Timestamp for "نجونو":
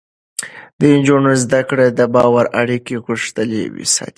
0.93-1.31